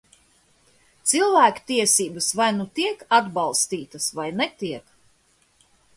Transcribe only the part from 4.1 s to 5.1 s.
vai netiek.